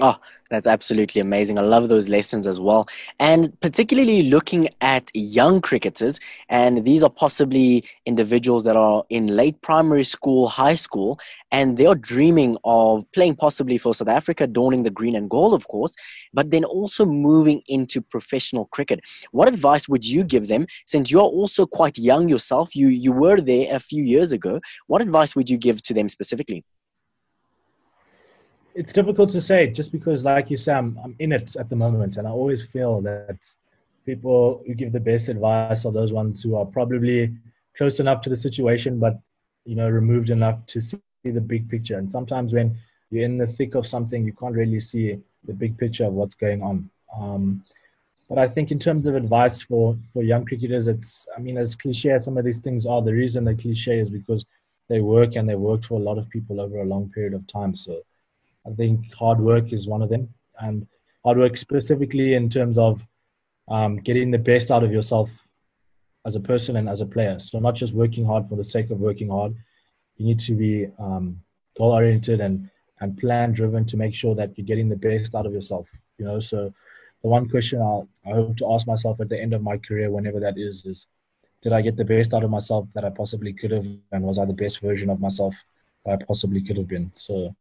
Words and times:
Oh, 0.00 0.16
that's 0.50 0.66
absolutely 0.66 1.20
amazing. 1.20 1.56
I 1.56 1.62
love 1.62 1.88
those 1.88 2.08
lessons 2.08 2.48
as 2.48 2.58
well. 2.58 2.88
And 3.20 3.58
particularly 3.60 4.24
looking 4.24 4.68
at 4.80 5.08
young 5.14 5.60
cricketers, 5.60 6.18
and 6.48 6.84
these 6.84 7.04
are 7.04 7.10
possibly 7.10 7.84
individuals 8.04 8.64
that 8.64 8.74
are 8.76 9.04
in 9.08 9.28
late 9.28 9.60
primary 9.62 10.02
school, 10.02 10.48
high 10.48 10.74
school, 10.74 11.20
and 11.52 11.76
they 11.76 11.86
are 11.86 11.94
dreaming 11.94 12.56
of 12.64 13.04
playing 13.12 13.36
possibly 13.36 13.78
for 13.78 13.94
South 13.94 14.08
Africa, 14.08 14.48
donning 14.48 14.82
the 14.82 14.90
green 14.90 15.14
and 15.14 15.30
gold, 15.30 15.54
of 15.54 15.68
course, 15.68 15.94
but 16.32 16.50
then 16.50 16.64
also 16.64 17.06
moving 17.06 17.62
into 17.68 18.00
professional 18.00 18.64
cricket. 18.66 18.98
What 19.30 19.46
advice 19.46 19.88
would 19.88 20.04
you 20.04 20.24
give 20.24 20.48
them 20.48 20.66
since 20.86 21.08
you're 21.12 21.22
also 21.22 21.66
quite 21.66 21.96
young 21.96 22.28
yourself? 22.28 22.74
You, 22.74 22.88
you 22.88 23.12
were 23.12 23.40
there 23.40 23.72
a 23.72 23.78
few 23.78 24.02
years 24.02 24.32
ago. 24.32 24.60
What 24.88 25.02
advice 25.02 25.36
would 25.36 25.48
you 25.48 25.56
give 25.56 25.82
to 25.82 25.94
them 25.94 26.08
specifically? 26.08 26.64
It's 28.74 28.92
difficult 28.92 29.30
to 29.30 29.40
say 29.40 29.68
just 29.68 29.92
because, 29.92 30.24
like 30.24 30.50
you 30.50 30.56
say, 30.56 30.72
I'm, 30.72 30.98
I'm 31.02 31.14
in 31.18 31.32
it 31.32 31.56
at 31.56 31.68
the 31.68 31.76
moment, 31.76 32.16
and 32.16 32.26
I 32.26 32.30
always 32.30 32.64
feel 32.64 33.00
that 33.02 33.38
people 34.04 34.62
who 34.66 34.74
give 34.74 34.92
the 34.92 35.00
best 35.00 35.28
advice 35.28 35.86
are 35.86 35.92
those 35.92 36.12
ones 36.12 36.42
who 36.42 36.56
are 36.56 36.64
probably 36.64 37.34
close 37.76 38.00
enough 38.00 38.20
to 38.22 38.30
the 38.30 38.36
situation, 38.36 38.98
but 38.98 39.20
you 39.64 39.76
know, 39.76 39.88
removed 39.88 40.30
enough 40.30 40.64
to 40.66 40.80
see 40.80 40.98
the 41.24 41.40
big 41.40 41.68
picture. 41.68 41.98
And 41.98 42.10
sometimes 42.10 42.52
when 42.52 42.76
you're 43.10 43.24
in 43.24 43.38
the 43.38 43.46
thick 43.46 43.74
of 43.74 43.86
something, 43.86 44.24
you 44.24 44.32
can't 44.32 44.54
really 44.54 44.80
see 44.80 45.18
the 45.46 45.54
big 45.54 45.78
picture 45.78 46.04
of 46.04 46.12
what's 46.12 46.34
going 46.34 46.62
on. 46.62 46.90
Um, 47.18 47.64
but 48.28 48.38
I 48.38 48.48
think 48.48 48.70
in 48.70 48.78
terms 48.78 49.06
of 49.06 49.14
advice 49.14 49.62
for 49.62 49.96
for 50.12 50.22
young 50.22 50.44
cricketers, 50.44 50.88
it's 50.88 51.26
I 51.36 51.40
mean, 51.40 51.58
as 51.58 51.76
cliche 51.76 52.10
as 52.10 52.24
some 52.24 52.36
of 52.38 52.44
these 52.44 52.58
things 52.58 52.86
are, 52.86 53.02
the 53.02 53.12
reason 53.12 53.44
they're 53.44 53.54
cliche 53.54 53.98
is 53.98 54.10
because 54.10 54.44
they 54.88 55.00
work 55.00 55.36
and 55.36 55.48
they 55.48 55.54
worked 55.54 55.84
for 55.86 55.98
a 55.98 56.02
lot 56.02 56.18
of 56.18 56.28
people 56.28 56.60
over 56.60 56.80
a 56.80 56.84
long 56.84 57.10
period 57.10 57.34
of 57.34 57.46
time. 57.46 57.74
So 57.74 58.02
I 58.66 58.70
think 58.70 59.12
hard 59.14 59.40
work 59.40 59.72
is 59.72 59.86
one 59.86 60.02
of 60.02 60.08
them, 60.08 60.28
and 60.60 60.86
hard 61.24 61.38
work 61.38 61.56
specifically 61.56 62.34
in 62.34 62.48
terms 62.48 62.78
of 62.78 63.06
um, 63.68 63.96
getting 63.96 64.30
the 64.30 64.38
best 64.38 64.70
out 64.70 64.84
of 64.84 64.92
yourself 64.92 65.30
as 66.26 66.36
a 66.36 66.40
person 66.40 66.76
and 66.76 66.88
as 66.88 67.00
a 67.00 67.06
player. 67.06 67.38
So 67.38 67.58
not 67.58 67.74
just 67.74 67.92
working 67.92 68.24
hard 68.24 68.48
for 68.48 68.56
the 68.56 68.64
sake 68.64 68.90
of 68.90 68.98
working 68.98 69.28
hard. 69.28 69.54
You 70.16 70.26
need 70.26 70.40
to 70.40 70.54
be 70.54 70.86
um, 70.98 71.40
goal 71.76 71.92
oriented 71.92 72.40
and 72.40 72.70
and 73.00 73.18
plan 73.18 73.52
driven 73.52 73.84
to 73.84 73.96
make 73.96 74.14
sure 74.14 74.34
that 74.36 74.56
you're 74.56 74.66
getting 74.66 74.88
the 74.88 74.96
best 74.96 75.34
out 75.34 75.46
of 75.46 75.52
yourself. 75.52 75.86
You 76.18 76.24
know, 76.26 76.38
so 76.38 76.72
the 77.22 77.28
one 77.28 77.48
question 77.48 77.80
I'll, 77.80 78.08
I 78.24 78.30
hope 78.30 78.56
to 78.58 78.72
ask 78.72 78.86
myself 78.86 79.20
at 79.20 79.28
the 79.28 79.40
end 79.40 79.52
of 79.52 79.62
my 79.62 79.76
career, 79.78 80.10
whenever 80.10 80.38
that 80.40 80.56
is, 80.56 80.86
is 80.86 81.08
did 81.60 81.72
I 81.72 81.80
get 81.80 81.96
the 81.96 82.04
best 82.04 82.32
out 82.32 82.44
of 82.44 82.50
myself 82.50 82.86
that 82.94 83.04
I 83.04 83.10
possibly 83.10 83.52
could 83.52 83.72
have, 83.72 83.86
and 84.12 84.22
was 84.22 84.38
I 84.38 84.44
the 84.44 84.52
best 84.52 84.80
version 84.80 85.10
of 85.10 85.20
myself 85.20 85.54
that 86.04 86.12
I 86.12 86.24
possibly 86.24 86.62
could 86.62 86.76
have 86.76 86.86
been? 86.86 87.10
So 87.14 87.54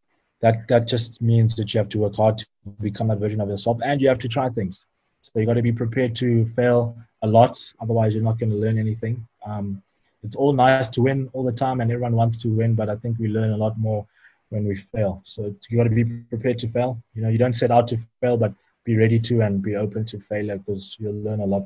that 0.43 0.67
that 0.67 0.87
just 0.87 1.21
means 1.21 1.55
that 1.55 1.73
you 1.73 1.77
have 1.77 1.89
to 1.89 1.99
work 1.99 2.15
hard 2.15 2.37
to 2.37 2.45
become 2.81 3.07
that 3.07 3.19
version 3.19 3.39
of 3.41 3.49
yourself 3.49 3.77
and 3.83 4.01
you 4.01 4.09
have 4.09 4.19
to 4.19 4.27
try 4.27 4.49
things. 4.49 4.87
So 5.21 5.39
you 5.39 5.45
got 5.45 5.53
to 5.53 5.61
be 5.61 5.71
prepared 5.71 6.13
to 6.15 6.45
fail 6.55 6.95
a 7.21 7.27
lot 7.27 7.57
otherwise 7.81 8.13
you're 8.13 8.29
not 8.29 8.37
going 8.39 8.49
to 8.49 8.57
learn 8.57 8.77
anything. 8.77 9.25
Um, 9.45 9.81
it's 10.21 10.35
all 10.35 10.53
nice 10.53 10.89
to 10.89 11.01
win 11.01 11.29
all 11.33 11.43
the 11.43 11.57
time 11.65 11.79
and 11.79 11.89
everyone 11.89 12.15
wants 12.21 12.41
to 12.43 12.49
win 12.49 12.75
but 12.75 12.89
i 12.89 12.95
think 12.95 13.17
we 13.19 13.27
learn 13.27 13.51
a 13.51 13.57
lot 13.57 13.77
more 13.77 14.05
when 14.49 14.65
we 14.65 14.75
fail. 14.75 15.21
So 15.23 15.55
you 15.69 15.77
got 15.77 15.85
to 15.85 15.89
be 16.01 16.05
prepared 16.33 16.59
to 16.59 16.67
fail. 16.67 17.01
You 17.15 17.21
know 17.23 17.29
you 17.29 17.37
don't 17.37 17.59
set 17.61 17.71
out 17.71 17.87
to 17.87 17.97
fail 18.21 18.37
but 18.37 18.53
be 18.83 18.97
ready 18.97 19.19
to 19.27 19.41
and 19.41 19.61
be 19.61 19.75
open 19.75 20.05
to 20.11 20.19
failure 20.19 20.57
because 20.57 20.97
you'll 20.99 21.23
learn 21.27 21.39
a 21.39 21.45
lot 21.45 21.63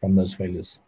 from 0.00 0.14
those 0.14 0.32
failures 0.32 0.78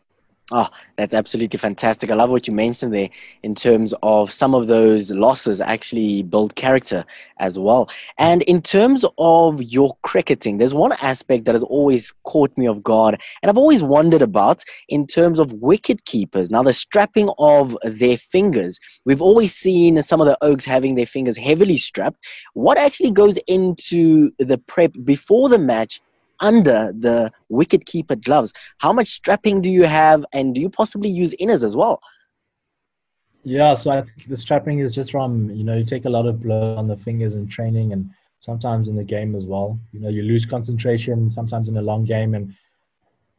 Oh, 0.55 0.69
that's 0.99 1.15
absolutely 1.15 1.59
fantastic. 1.59 2.11
I 2.11 2.15
love 2.15 2.29
what 2.29 2.47
you 2.47 2.53
mentioned 2.53 2.93
there 2.93 3.09
in 3.43 3.55
terms 3.55 3.95
of 4.03 4.31
some 4.31 4.55
of 4.55 4.67
those 4.67 5.11
losses 5.11 5.63
actually 5.63 6.23
build 6.25 6.57
character 6.57 7.07
as 7.39 7.59
well. 7.59 7.89
And 8.19 8.43
in 8.43 8.61
terms 8.61 9.07
of 9.17 9.63
your 9.63 9.97
cricketing, 10.03 10.59
there's 10.59 10.75
one 10.75 10.93
aspect 11.01 11.47
that 11.47 11.55
has 11.55 11.63
always 11.63 12.13
caught 12.25 12.55
me 12.59 12.69
off 12.69 12.83
guard 12.83 13.19
and 13.43 13.49
I've 13.49 13.57
always 13.57 13.83
wondered 13.83 14.21
about 14.21 14.63
in 14.91 15.07
terms 15.07 15.39
of 15.39 15.55
wicket 15.55 16.05
keepers. 16.05 16.51
Now, 16.51 16.63
the 16.63 16.75
strapping 16.75 17.31
of 17.39 17.75
their 17.83 18.19
fingers, 18.19 18.79
we've 19.07 19.23
always 19.23 19.55
seen 19.55 20.03
some 20.03 20.21
of 20.21 20.27
the 20.27 20.37
Oaks 20.43 20.67
having 20.67 20.97
their 20.97 21.07
fingers 21.07 21.39
heavily 21.39 21.79
strapped. 21.79 22.23
What 22.53 22.77
actually 22.77 23.13
goes 23.13 23.39
into 23.47 24.33
the 24.39 24.59
prep 24.59 24.93
before 25.03 25.49
the 25.49 25.59
match 25.59 26.03
under 26.41 26.93
the 26.93 27.33
wicket 27.49 27.87
keeper 27.87 28.17
gloves. 28.17 28.53
How 28.79 28.93
much 28.93 29.09
strapping 29.09 29.61
do 29.61 29.69
you 29.69 29.85
have, 29.85 30.25
and 30.33 30.55
do 30.55 30.61
you 30.61 30.71
possibly 30.71 31.09
use 31.09 31.35
inners 31.41 31.63
as 31.63 31.77
well? 31.77 32.01
Yeah, 33.45 33.75
so 33.75 33.91
I 33.91 34.03
think 34.03 34.29
the 34.29 34.37
strapping 34.37 34.79
is 34.79 34.95
just 34.95 35.11
from 35.11 35.51
you 35.51 35.65
know 35.65 35.77
you 35.77 35.85
take 35.85 36.05
a 36.05 36.11
lot 36.11 36.27
of 36.27 36.41
blow 36.41 36.77
on 36.77 36.87
the 36.87 36.97
fingers 36.97 37.35
in 37.35 37.49
training 37.49 37.93
and 37.93 38.09
sometimes 38.41 38.89
in 38.89 38.97
the 38.97 39.05
game 39.05 39.35
as 39.35 39.47
well. 39.47 39.79
You 39.93 40.01
know 40.01 40.09
you 40.09 40.23
lose 40.23 40.47
concentration 40.47 41.29
sometimes 41.29 41.69
in 41.69 41.77
a 41.77 41.83
long 41.83 42.05
game 42.05 42.35
and 42.35 42.55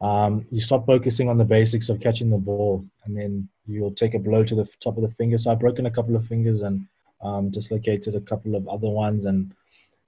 um, 0.01 0.45
you 0.51 0.59
stop 0.59 0.85
focusing 0.85 1.29
on 1.29 1.37
the 1.37 1.45
basics 1.45 1.87
of 1.89 2.01
catching 2.01 2.29
the 2.29 2.37
ball 2.37 2.85
and 3.05 3.15
then 3.15 3.47
you'll 3.65 3.93
take 3.93 4.13
a 4.13 4.19
blow 4.19 4.43
to 4.43 4.55
the 4.55 4.69
top 4.81 4.97
of 4.97 5.03
the 5.03 5.15
finger. 5.15 5.37
So 5.37 5.51
I've 5.51 5.59
broken 5.59 5.85
a 5.85 5.91
couple 5.91 6.17
of 6.17 6.27
fingers 6.27 6.61
and 6.63 6.85
um, 7.21 7.49
dislocated 7.49 8.15
a 8.15 8.21
couple 8.21 8.55
of 8.55 8.67
other 8.67 8.89
ones 8.89 9.25
and 9.25 9.53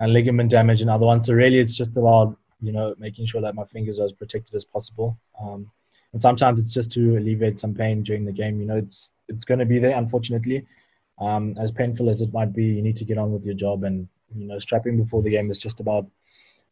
and 0.01 0.11
ligament 0.11 0.51
damage 0.51 0.81
and 0.81 0.89
other 0.89 1.05
ones. 1.05 1.25
So 1.25 1.33
really 1.33 1.59
it's 1.59 1.75
just 1.75 1.95
about 1.95 2.37
you 2.61 2.71
know, 2.71 2.95
making 2.97 3.25
sure 3.25 3.41
that 3.41 3.55
my 3.55 3.65
fingers 3.65 3.99
are 3.99 4.05
as 4.05 4.11
protected 4.11 4.55
as 4.55 4.65
possible. 4.65 5.17
Um, 5.41 5.69
and 6.13 6.21
sometimes 6.21 6.59
it's 6.59 6.73
just 6.73 6.91
to 6.93 7.17
alleviate 7.17 7.59
some 7.59 7.73
pain 7.73 8.03
during 8.03 8.25
the 8.25 8.31
game. 8.31 8.59
You 8.59 8.67
know, 8.67 8.77
it's 8.77 9.11
it's 9.27 9.45
going 9.45 9.59
to 9.59 9.65
be 9.65 9.79
there, 9.79 9.97
unfortunately. 9.97 10.65
Um, 11.19 11.55
as 11.59 11.71
painful 11.71 12.09
as 12.09 12.21
it 12.21 12.33
might 12.33 12.53
be, 12.53 12.65
you 12.65 12.81
need 12.81 12.95
to 12.97 13.05
get 13.05 13.17
on 13.17 13.31
with 13.31 13.45
your 13.45 13.55
job. 13.55 13.83
And 13.83 14.07
you 14.35 14.47
know, 14.47 14.57
strapping 14.59 15.01
before 15.01 15.21
the 15.21 15.29
game 15.29 15.51
is 15.51 15.59
just 15.59 15.79
about 15.79 16.07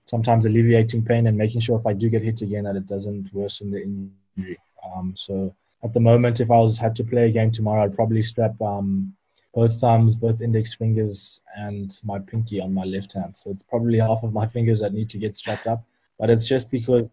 sometimes 0.05 0.45
alleviating 0.45 1.03
pain 1.03 1.27
and 1.27 1.37
making 1.37 1.61
sure 1.61 1.79
if 1.79 1.85
I 1.85 1.93
do 1.93 2.09
get 2.09 2.23
hit 2.23 2.41
again 2.41 2.65
that 2.65 2.75
it 2.75 2.85
doesn't 2.85 3.33
worsen 3.33 3.71
the 3.71 3.81
injury. 3.81 4.59
Um, 4.85 5.13
so 5.15 5.55
at 5.83 5.93
the 5.93 5.99
moment, 5.99 6.41
if 6.41 6.51
I 6.51 6.57
was 6.57 6.77
had 6.77 6.95
to 6.97 7.03
play 7.03 7.27
a 7.27 7.31
game 7.31 7.51
tomorrow, 7.51 7.83
I'd 7.83 7.95
probably 7.95 8.23
strap 8.23 8.59
um, 8.61 9.13
both 9.53 9.79
thumbs, 9.79 10.15
both 10.15 10.41
index 10.41 10.73
fingers, 10.73 11.41
and 11.55 11.99
my 12.03 12.19
pinky 12.19 12.59
on 12.59 12.73
my 12.73 12.83
left 12.83 13.13
hand. 13.13 13.37
So 13.37 13.51
it's 13.51 13.63
probably 13.63 13.99
half 13.99 14.23
of 14.23 14.33
my 14.33 14.47
fingers 14.55 14.79
that 14.79 14.93
need 14.93 15.09
to 15.11 15.17
get 15.17 15.35
strapped 15.35 15.67
up. 15.67 15.83
But 16.19 16.29
it's 16.29 16.47
just 16.47 16.71
because 16.71 17.11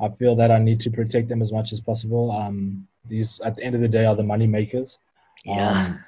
I 0.00 0.08
feel 0.08 0.36
that 0.36 0.50
I 0.50 0.58
need 0.58 0.80
to 0.80 0.90
protect 0.90 1.28
them 1.28 1.42
as 1.42 1.52
much 1.52 1.72
as 1.72 1.80
possible. 1.80 2.30
Um, 2.32 2.86
these, 3.08 3.40
at 3.40 3.56
the 3.56 3.62
end 3.62 3.74
of 3.74 3.80
the 3.80 3.88
day, 3.88 4.04
are 4.06 4.16
the 4.16 4.22
money 4.22 4.46
makers. 4.46 4.98
Yeah. 5.44 5.70
Um, 5.70 6.04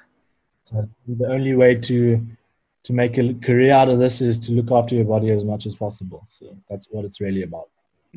so 0.63 0.89
the 1.07 1.27
only 1.27 1.55
way 1.55 1.75
to 1.75 2.25
to 2.83 2.93
make 2.93 3.17
a 3.17 3.33
career 3.33 3.73
out 3.73 3.89
of 3.89 3.99
this 3.99 4.21
is 4.21 4.39
to 4.39 4.53
look 4.53 4.71
after 4.71 4.95
your 4.95 5.03
body 5.03 5.29
as 5.31 5.43
much 5.43 5.65
as 5.65 5.75
possible. 5.75 6.25
So 6.29 6.55
that's 6.69 6.87
what 6.89 7.03
it's 7.03 7.19
really 7.19 7.43
about 7.43 7.69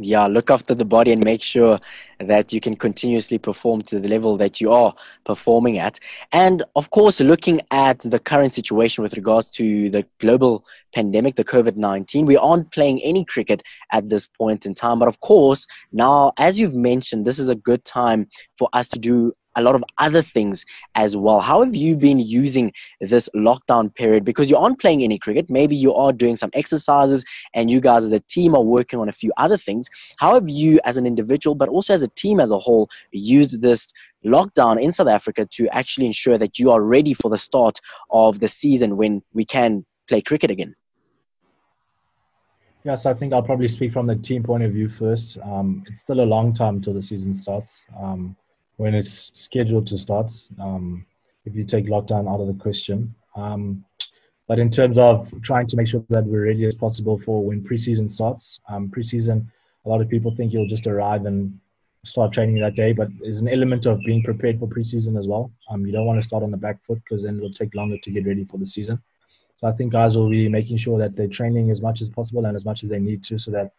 yeah 0.03 0.27
look 0.27 0.51
after 0.51 0.75
the 0.75 0.85
body 0.85 1.13
and 1.13 1.23
make 1.23 1.43
sure 1.43 1.79
that 2.19 2.53
you 2.53 2.61
can 2.61 2.77
continuously 2.77 3.39
perform 3.39 3.83
to 3.83 3.99
the 3.99 4.09
level 4.09 4.37
that 4.37 4.61
you 4.61 4.71
are 4.71 4.95
performing 5.25 5.79
at. 5.79 5.99
And 6.33 6.63
of 6.77 6.91
course 6.91 7.21
looking 7.21 7.61
at 7.71 8.01
the 8.01 8.19
current 8.19 8.53
situation 8.53 9.03
with 9.03 9.15
regards 9.15 9.49
to 9.51 9.91
the 9.91 10.05
global 10.19 10.65
pandemic 10.95 11.37
the 11.37 11.45
covid-19 11.45 12.27
we 12.27 12.37
aren't 12.37 12.73
playing 12.73 13.01
any 13.03 13.25
cricket 13.25 13.63
at 13.93 14.09
this 14.09 14.27
point 14.27 14.67
in 14.67 14.75
time. 14.75 14.99
But 14.99 15.09
of 15.09 15.21
course 15.21 15.67
now 15.93 16.33
as 16.39 16.59
you've 16.59 16.75
mentioned 16.75 17.27
this 17.27 17.39
is 17.39 17.49
a 17.49 17.55
good 17.55 17.85
time 17.85 18.27
for 18.59 18.69
us 18.73 18.89
to 18.91 18.99
do 18.99 19.33
a 19.57 19.63
lot 19.63 19.75
of 19.75 19.85
other 19.99 20.23
things 20.23 20.65
as 20.95 21.17
well. 21.17 21.41
How 21.41 21.63
have 21.63 21.75
you 21.75 21.97
been 21.97 22.19
using 22.19 22.73
this 23.01 23.29
lockdown 23.35 23.95
period? 23.95 24.25
Because 24.25 24.49
you 24.51 24.57
aren't 24.57 24.81
playing 24.81 25.03
any 25.03 25.19
cricket, 25.19 25.51
maybe 25.51 25.77
you 25.77 25.95
are 25.95 26.13
doing 26.13 26.37
some 26.37 26.51
exercises 26.53 27.25
and 27.55 27.71
you 27.71 27.81
guys 27.81 28.05
as 28.05 28.13
a 28.13 28.21
team 28.21 28.55
are 28.55 28.63
working 28.63 29.01
on 29.01 29.09
a 29.09 29.13
few 29.13 29.33
other 29.37 29.57
things. 29.57 29.89
How 30.19 30.35
have 30.35 30.49
you, 30.49 30.81
as 30.85 30.97
an 30.97 31.07
individual, 31.07 31.55
but 31.55 31.69
also 31.69 31.95
as 31.95 32.03
a 32.03 32.09
team 32.09 32.41
as 32.41 32.51
a 32.51 32.59
whole, 32.59 32.89
used 33.13 33.61
this 33.61 33.93
lockdown 34.25 34.81
in 34.81 34.93
South 34.93 35.09
Africa 35.09 35.47
to 35.47 35.69
actually 35.69 36.07
ensure 36.07 36.39
that 36.39 36.59
you 36.59 36.71
are 36.71 36.83
ready 36.83 37.15
for 37.15 37.31
the 37.31 37.39
start 37.39 37.81
of 38.11 38.41
the 38.41 38.49
season 38.49 38.97
when 38.97 39.23
we 39.33 39.45
can 39.45 39.85
play 40.09 40.21
cricket 40.21 40.51
again? 40.51 40.75
Yes, 42.85 43.05
I 43.05 43.13
think 43.13 43.33
I'll 43.33 43.43
probably 43.43 43.69
speak 43.69 43.93
from 43.93 44.07
the 44.07 44.17
team 44.17 44.43
point 44.43 44.63
of 44.63 44.73
view 44.73 44.89
first. 44.89 45.39
Um, 45.43 45.85
it's 45.87 46.01
still 46.01 46.21
a 46.21 46.29
long 46.37 46.55
time 46.55 46.77
until 46.77 46.95
the 46.95 47.03
season 47.03 47.33
starts. 47.33 47.85
Um, 48.01 48.37
when 48.81 48.95
it's 48.95 49.31
scheduled 49.39 49.87
to 49.87 49.99
start. 49.99 50.33
Um, 50.59 51.05
if 51.45 51.55
you 51.55 51.65
take 51.65 51.87
lockdown 51.87 52.25
out 52.33 52.41
of 52.41 52.47
the 52.47 52.63
question. 52.63 53.15
Um, 53.37 53.85
but 54.49 54.59
in 54.59 54.71
terms 54.71 54.99
of 54.99 55.33
trying 55.43 55.67
to 55.69 55.77
make 55.77 55.87
sure 55.87 56.03
that 56.09 56.25
we're 56.25 56.47
ready 56.47 56.65
as 56.65 56.75
possible 56.75 57.21
for 57.25 57.45
when 57.45 57.63
preseason 57.63 58.09
starts, 58.09 58.59
um, 58.69 58.89
preseason, 58.89 59.47
a 59.85 59.89
lot 59.89 60.01
of 60.01 60.09
people 60.09 60.35
think 60.35 60.53
you'll 60.53 60.67
just 60.67 60.87
arrive 60.87 61.27
and 61.27 61.59
start 62.05 62.33
training 62.33 62.59
that 62.61 62.75
day, 62.75 62.93
but 62.93 63.09
there's 63.21 63.41
an 63.41 63.49
element 63.49 63.85
of 63.85 64.01
being 64.01 64.23
prepared 64.23 64.59
for 64.59 64.67
preseason 64.67 65.19
as 65.19 65.29
well. 65.29 65.53
Um, 65.71 65.85
you 65.85 65.93
don't 65.93 66.07
want 66.07 66.19
to 66.19 66.27
start 66.27 66.43
on 66.43 66.51
the 66.51 66.57
back 66.57 66.83
foot 66.85 67.01
because 67.05 67.23
then 67.23 67.37
it'll 67.37 67.53
take 67.53 67.75
longer 67.75 67.99
to 67.99 68.11
get 68.11 68.27
ready 68.27 68.45
for 68.45 68.57
the 68.57 68.67
season. 68.67 68.99
So 69.59 69.69
I 69.69 69.73
think 69.73 69.93
guys 69.93 70.17
will 70.17 70.31
be 70.31 70.49
making 70.49 70.79
sure 70.79 70.99
that 70.99 71.15
they're 71.17 71.29
training 71.29 71.71
as 71.71 71.83
much 71.83 72.01
as 72.01 72.09
possible 72.09 72.47
and 72.47 72.57
as 72.57 72.65
much 72.65 72.83
as 72.83 72.89
they 72.89 72.99
need 72.99 73.23
to, 73.25 73.39
so 73.39 73.51
that 73.51 73.73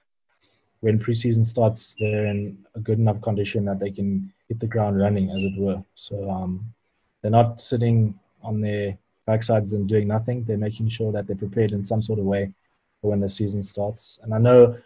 when 0.82 1.00
preseason 1.00 1.46
starts, 1.46 1.96
they're 2.00 2.26
in 2.26 2.58
a 2.76 2.80
good 2.80 3.00
enough 3.00 3.22
condition 3.22 3.66
that 3.66 3.80
they 3.80 3.92
can 3.92 4.32
hit 4.50 4.60
the 4.60 4.68
ground 4.68 5.00
running, 5.00 5.30
as 5.30 5.44
it 5.44 5.58
were. 5.58 5.82
So 5.96 6.30
um, 6.30 6.66
they're 7.22 7.32
not 7.32 7.62
sitting 7.62 8.20
on 8.44 8.62
their 8.62 8.98
backsides 9.28 9.74
and 9.74 9.88
doing 9.88 10.08
nothing. 10.08 10.44
They're 10.44 10.58
making 10.58 10.90
sure 10.90 11.12
that 11.12 11.28
they're 11.28 11.36
prepared 11.36 11.72
in 11.72 11.84
some 11.84 12.02
sort 12.02 12.20
of 12.20 12.26
way 12.26 12.52
when 13.02 13.20
the 13.20 13.30
season 13.30 13.62
starts. 13.62 14.20
And 14.24 14.34
I 14.34 14.40
know 14.40 14.78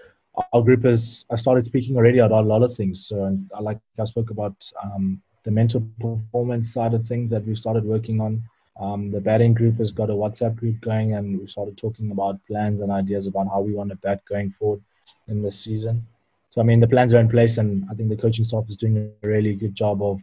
our 0.51 0.62
group 0.62 0.86
is, 0.86 1.25
I 1.31 1.38
started 1.38 1.63
speaking 1.63 1.95
already 1.95 2.19
about 2.19 2.44
a 2.44 2.48
lot 2.48 2.62
of 2.62 2.74
things. 2.74 3.07
So 3.07 3.38
I 3.56 3.62
like, 3.62 3.80
I 3.98 4.03
spoke 4.03 4.31
about 4.31 4.69
um, 4.83 5.21
the 5.44 5.51
mental 5.51 5.81
performance 6.00 6.74
side 6.74 6.94
of 6.94 7.06
things 7.06 7.31
that 7.31 7.45
we've 7.45 7.57
started 7.57 7.86
working 7.86 8.19
on. 8.19 8.44
Um, 8.77 9.12
the 9.12 9.21
batting 9.21 9.53
group 9.53 9.77
has 9.77 9.94
got 9.94 10.09
a 10.09 10.13
WhatsApp 10.13 10.57
group 10.57 10.81
going, 10.81 11.13
and 11.13 11.39
we 11.39 11.48
started 11.48 11.77
talking 11.77 12.12
about 12.12 12.45
plans 12.45 12.81
and 12.81 12.91
ideas 12.91 13.27
about 13.27 13.48
how 13.48 13.62
we 13.62 13.74
want 13.74 13.91
to 13.91 13.95
bat 13.95 14.21
going 14.25 14.51
forward 14.51 14.81
in 15.27 15.42
this 15.42 15.60
season. 15.60 16.06
So, 16.50 16.62
I 16.62 16.63
mean, 16.63 16.80
the 16.80 16.88
plans 16.88 17.13
are 17.13 17.19
in 17.19 17.30
place, 17.30 17.57
and 17.57 17.86
I 17.92 17.94
think 17.95 18.10
the 18.10 18.16
coaching 18.16 18.45
staff 18.45 18.66
is 18.69 18.77
doing 18.77 19.13
a 19.22 19.27
really 19.27 19.56
good 19.56 19.75
job 19.75 20.01
of 20.01 20.22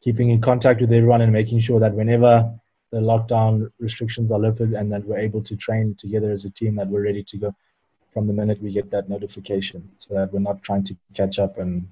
keeping 0.00 0.30
in 0.30 0.40
contact 0.40 0.80
with 0.80 0.92
everyone 0.92 1.20
and 1.20 1.32
making 1.32 1.60
sure 1.60 1.80
that 1.80 1.94
whenever 1.94 2.50
the 2.92 2.98
lockdown 2.98 3.70
restrictions 3.78 4.30
are 4.30 4.38
lifted 4.38 4.72
and 4.72 4.90
that 4.92 5.04
we're 5.04 5.18
able 5.18 5.42
to 5.42 5.56
train 5.56 5.94
together 5.98 6.30
as 6.30 6.44
a 6.44 6.50
team, 6.50 6.76
that 6.76 6.88
we're 6.88 7.02
ready 7.02 7.22
to 7.24 7.36
go 7.36 7.54
from 8.14 8.26
the 8.26 8.32
minute 8.32 8.62
we 8.62 8.72
get 8.72 8.90
that 8.90 9.10
notification 9.10 9.86
so 9.98 10.14
that 10.14 10.32
we're 10.32 10.38
not 10.40 10.62
trying 10.62 10.82
to 10.82 10.96
catch 11.12 11.38
up 11.38 11.58
and 11.58 11.86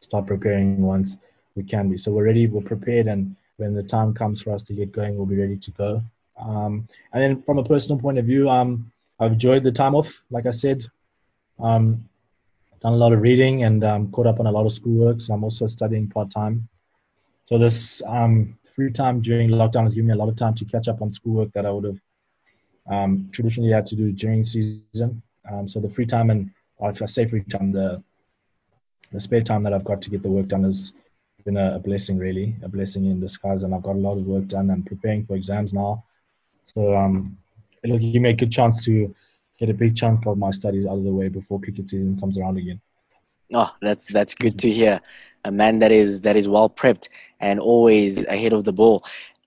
start 0.00 0.26
preparing 0.26 0.80
once 0.82 1.16
we 1.56 1.62
can 1.64 1.88
be. 1.88 1.96
So 1.96 2.12
we're 2.12 2.26
ready, 2.26 2.46
we're 2.46 2.60
prepared, 2.60 3.08
and 3.08 3.34
when 3.56 3.74
the 3.74 3.82
time 3.82 4.14
comes 4.14 4.42
for 4.42 4.52
us 4.52 4.62
to 4.64 4.74
get 4.74 4.92
going, 4.92 5.16
we'll 5.16 5.26
be 5.26 5.40
ready 5.40 5.56
to 5.56 5.70
go. 5.72 6.02
Um, 6.38 6.86
and 7.12 7.22
then 7.22 7.42
from 7.42 7.58
a 7.58 7.64
personal 7.64 7.98
point 7.98 8.18
of 8.18 8.26
view, 8.26 8.48
um, 8.48 8.92
I've 9.18 9.32
enjoyed 9.32 9.64
the 9.64 9.72
time 9.72 9.94
off. 9.94 10.22
Like 10.30 10.46
I 10.46 10.50
said, 10.50 10.86
um, 11.58 12.08
done 12.80 12.92
a 12.92 12.96
lot 12.96 13.12
of 13.12 13.20
reading 13.20 13.64
and 13.64 13.84
um, 13.84 14.10
caught 14.12 14.26
up 14.26 14.40
on 14.40 14.46
a 14.46 14.50
lot 14.50 14.66
of 14.66 14.72
schoolwork. 14.72 15.20
So 15.20 15.34
I'm 15.34 15.44
also 15.44 15.66
studying 15.66 16.08
part 16.08 16.30
time. 16.30 16.68
So 17.44 17.58
this 17.58 18.02
um, 18.06 18.58
free 18.74 18.90
time 18.90 19.22
during 19.22 19.50
lockdown 19.50 19.84
has 19.84 19.94
given 19.94 20.08
me 20.08 20.14
a 20.14 20.16
lot 20.16 20.28
of 20.28 20.36
time 20.36 20.54
to 20.54 20.64
catch 20.64 20.88
up 20.88 21.00
on 21.00 21.12
schoolwork 21.12 21.52
that 21.52 21.64
I 21.64 21.70
would 21.70 21.84
have 21.84 22.00
um, 22.90 23.28
traditionally 23.32 23.72
had 23.72 23.86
to 23.86 23.96
do 23.96 24.12
during 24.12 24.42
season. 24.42 25.22
Um, 25.50 25.66
so 25.66 25.80
the 25.80 25.88
free 25.88 26.06
time 26.06 26.30
and, 26.30 26.50
or 26.78 26.90
if 26.90 27.00
I 27.00 27.06
say 27.06 27.26
free 27.26 27.42
time, 27.44 27.72
the 27.72 28.02
the 29.12 29.20
spare 29.20 29.40
time 29.40 29.62
that 29.62 29.72
I've 29.72 29.84
got 29.84 30.02
to 30.02 30.10
get 30.10 30.22
the 30.22 30.28
work 30.28 30.48
done 30.48 30.64
has 30.64 30.92
been 31.44 31.56
a, 31.56 31.76
a 31.76 31.78
blessing, 31.78 32.18
really, 32.18 32.56
a 32.62 32.68
blessing 32.68 33.06
in 33.06 33.20
disguise. 33.20 33.62
And 33.62 33.74
I've 33.74 33.82
got 33.84 33.94
a 33.94 33.98
lot 33.98 34.18
of 34.18 34.26
work 34.26 34.46
done. 34.48 34.70
and 34.70 34.84
preparing 34.84 35.24
for 35.24 35.36
exams 35.36 35.72
now, 35.72 36.04
so 36.64 36.96
um, 36.96 37.38
it'll 37.82 37.98
give 37.98 38.20
me 38.20 38.30
a 38.30 38.34
good 38.34 38.50
chance 38.50 38.84
to 38.84 39.14
get 39.58 39.70
a 39.70 39.74
big 39.74 39.96
chunk 39.96 40.26
of 40.26 40.38
my 40.38 40.50
studies 40.50 40.86
out 40.86 40.98
of 40.98 41.04
the 41.04 41.12
way 41.12 41.28
before 41.28 41.60
cricket 41.60 41.88
season 41.88 42.18
comes 42.18 42.38
around 42.38 42.58
again. 42.58 42.80
Oh, 43.52 43.70
that's 43.80 44.06
that's 44.12 44.34
good 44.34 44.58
to 44.60 44.70
hear. 44.70 45.00
A 45.44 45.50
man 45.50 45.78
that 45.78 45.92
is 45.92 46.22
that 46.22 46.36
is 46.36 46.48
well 46.48 46.68
prepped 46.68 47.08
and 47.40 47.60
always 47.60 48.24
ahead 48.26 48.52
of 48.52 48.64
the 48.64 48.72
ball. 48.72 49.04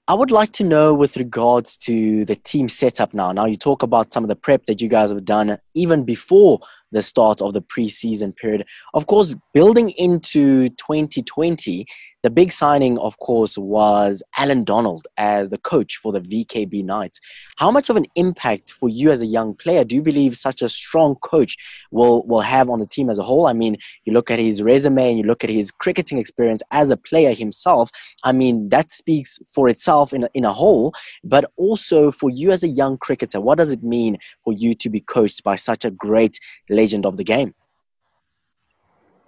I 0.07 0.13
would 0.13 0.31
like 0.31 0.53
to 0.53 0.63
know 0.63 0.93
with 0.93 1.17
regards 1.17 1.77
to 1.79 2.25
the 2.25 2.35
team 2.35 2.67
setup 2.67 3.13
now. 3.13 3.31
Now 3.31 3.45
you 3.45 3.57
talk 3.57 3.83
about 3.83 4.11
some 4.11 4.23
of 4.23 4.27
the 4.27 4.35
prep 4.35 4.65
that 4.65 4.81
you 4.81 4.87
guys 4.87 5.11
have 5.11 5.25
done 5.25 5.59
even 5.75 6.03
before 6.03 6.59
the 6.91 7.01
start 7.01 7.41
of 7.41 7.53
the 7.53 7.61
preseason 7.61 8.35
period. 8.35 8.65
Of 8.93 9.05
course, 9.05 9.35
building 9.53 9.91
into 9.91 10.69
2020, 10.69 11.85
the 12.21 12.29
big 12.29 12.51
signing, 12.51 12.97
of 12.97 13.17
course, 13.19 13.57
was 13.57 14.21
Allan 14.37 14.65
Donald 14.65 15.07
as 15.17 15.49
the 15.49 15.57
coach 15.57 15.95
for 15.95 16.11
the 16.11 16.19
VKB 16.19 16.83
Knights. 16.83 17.19
How 17.57 17.71
much 17.71 17.89
of 17.89 17.95
an 17.95 18.07
impact 18.15 18.71
for 18.71 18.89
you 18.89 19.11
as 19.11 19.21
a 19.21 19.25
young 19.25 19.53
player 19.53 19.85
do 19.85 19.95
you 19.95 20.01
believe 20.01 20.35
such 20.35 20.61
a 20.61 20.67
strong 20.67 21.15
coach 21.15 21.55
will, 21.91 22.25
will 22.27 22.41
have 22.41 22.69
on 22.69 22.79
the 22.79 22.85
team 22.85 23.09
as 23.09 23.19
a 23.19 23.23
whole? 23.23 23.47
I 23.47 23.53
mean, 23.53 23.77
you 24.03 24.11
look 24.11 24.29
at 24.29 24.37
his 24.37 24.61
resume 24.61 25.09
and 25.09 25.17
you 25.17 25.23
look 25.23 25.45
at 25.45 25.49
his 25.49 25.71
cricketing 25.71 26.17
experience 26.17 26.61
as 26.71 26.89
a 26.89 26.97
player 26.97 27.33
himself. 27.33 27.89
I 28.23 28.33
mean, 28.33 28.67
that 28.69 28.91
speaks 28.91 29.39
for 29.47 29.69
itself 29.69 30.11
in 30.13 30.25
a, 30.25 30.29
in 30.33 30.43
a 30.43 30.51
whole, 30.51 30.93
but 31.23 31.49
also 31.55 32.11
for 32.11 32.29
you 32.29 32.51
as 32.51 32.63
a 32.63 32.67
young 32.67 32.97
cricketer, 32.97 33.39
what 33.39 33.57
does 33.59 33.71
it 33.71 33.81
mean 33.81 34.17
for 34.43 34.51
you 34.51 34.75
to 34.75 34.89
be 34.89 34.99
coached 34.99 35.41
by 35.43 35.55
such 35.55 35.85
a 35.85 35.91
great 35.91 36.37
legend 36.69 37.05
of 37.05 37.15
the 37.15 37.23
game? 37.23 37.53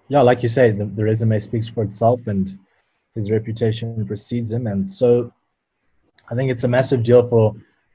Yeah, 0.10 0.24
like 0.24 0.44
you 0.44 0.50
say, 0.50 0.72
the, 0.72 0.84
the 0.84 1.06
resume 1.06 1.40
speaks 1.40 1.70
for 1.70 1.84
itself 1.84 2.28
and 2.28 2.60
his 3.16 3.32
reputation 3.32 4.06
precedes 4.06 4.52
him. 4.52 4.68
And 4.68 4.90
so 4.90 5.34
I 6.30 6.36
think 6.36 6.52
it's 6.52 6.64
a 6.64 6.68
massive 6.68 7.04
deal 7.04 7.28
for 7.28 7.54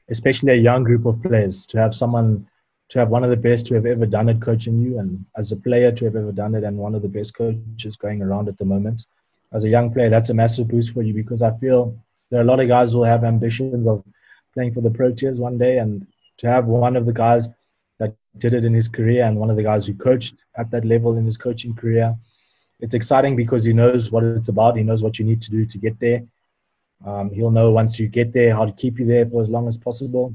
especially 0.08 0.52
a 0.52 0.56
young 0.56 0.84
group 0.84 1.06
of 1.06 1.22
players 1.22 1.66
to 1.66 1.78
have 1.78 1.94
someone 1.94 2.46
to 2.88 2.98
have 3.00 3.08
one 3.08 3.24
of 3.24 3.30
the 3.30 3.36
best 3.36 3.66
to 3.66 3.74
have 3.74 3.86
ever 3.86 4.06
done 4.06 4.28
it 4.28 4.40
coaching 4.40 4.80
you 4.80 5.00
and 5.00 5.24
as 5.36 5.50
a 5.50 5.56
player 5.56 5.90
to 5.90 6.04
have 6.04 6.14
ever 6.14 6.30
done 6.30 6.54
it 6.54 6.62
and 6.62 6.76
one 6.76 6.94
of 6.94 7.02
the 7.02 7.08
best 7.08 7.34
coaches 7.34 7.96
going 7.96 8.22
around 8.22 8.48
at 8.48 8.56
the 8.58 8.64
moment. 8.64 9.06
As 9.52 9.64
a 9.64 9.68
young 9.68 9.92
player, 9.92 10.08
that's 10.08 10.30
a 10.30 10.34
massive 10.34 10.68
boost 10.68 10.92
for 10.92 11.02
you 11.02 11.12
because 11.12 11.42
I 11.42 11.56
feel 11.58 11.96
there 12.30 12.40
are 12.40 12.44
a 12.44 12.46
lot 12.46 12.60
of 12.60 12.68
guys 12.68 12.92
who 12.92 13.02
have 13.02 13.24
ambitions 13.24 13.88
of 13.88 14.04
playing 14.54 14.72
for 14.72 14.80
the 14.80 14.90
Proteas 14.90 15.40
one 15.40 15.58
day 15.58 15.78
and 15.78 16.06
to 16.38 16.48
have 16.48 16.66
one 16.66 16.96
of 16.96 17.06
the 17.06 17.12
guys 17.12 17.48
that 17.98 18.14
did 18.38 18.54
it 18.54 18.64
in 18.64 18.74
his 18.74 18.88
career 18.88 19.24
and 19.24 19.36
one 19.36 19.50
of 19.50 19.56
the 19.56 19.62
guys 19.62 19.86
who 19.86 19.94
coached 19.94 20.44
at 20.56 20.70
that 20.70 20.84
level 20.84 21.16
in 21.16 21.24
his 21.24 21.38
coaching 21.38 21.74
career 21.74 22.14
it's 22.80 22.94
exciting 22.94 23.36
because 23.36 23.64
he 23.64 23.72
knows 23.72 24.10
what 24.10 24.22
it's 24.24 24.48
about. 24.48 24.76
He 24.76 24.82
knows 24.82 25.02
what 25.02 25.18
you 25.18 25.24
need 25.24 25.40
to 25.42 25.50
do 25.50 25.64
to 25.64 25.78
get 25.78 25.98
there. 25.98 26.22
Um, 27.04 27.30
he'll 27.30 27.50
know 27.50 27.70
once 27.70 27.98
you 27.98 28.08
get 28.08 28.32
there 28.32 28.54
how 28.54 28.64
to 28.64 28.72
keep 28.72 28.98
you 28.98 29.06
there 29.06 29.26
for 29.26 29.42
as 29.42 29.50
long 29.50 29.66
as 29.66 29.78
possible. 29.78 30.34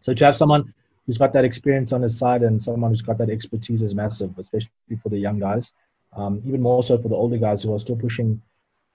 So 0.00 0.14
to 0.14 0.24
have 0.24 0.36
someone 0.36 0.72
who's 1.06 1.18
got 1.18 1.32
that 1.32 1.44
experience 1.44 1.92
on 1.92 2.02
his 2.02 2.18
side 2.18 2.42
and 2.42 2.60
someone 2.60 2.90
who's 2.90 3.02
got 3.02 3.18
that 3.18 3.30
expertise 3.30 3.82
is 3.82 3.96
massive, 3.96 4.36
especially 4.38 4.70
for 5.02 5.08
the 5.08 5.18
young 5.18 5.38
guys. 5.38 5.72
Um, 6.16 6.42
even 6.46 6.62
more 6.62 6.82
so 6.82 6.98
for 6.98 7.08
the 7.08 7.14
older 7.14 7.36
guys 7.36 7.62
who 7.62 7.74
are 7.74 7.78
still 7.78 7.96
pushing 7.96 8.40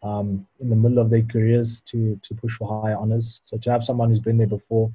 um, 0.02 0.46
in 0.60 0.70
the 0.70 0.76
middle 0.76 1.00
of 1.00 1.10
their 1.10 1.22
careers 1.22 1.82
to 1.82 2.20
to 2.24 2.36
push 2.36 2.56
for 2.56 2.82
higher 2.82 2.98
honors. 2.98 3.42
So 3.46 3.58
to 3.58 3.72
have 3.72 3.84
someone 3.84 4.10
who's 4.10 4.20
been 4.20 4.38
there 4.38 4.48
before, 4.48 4.92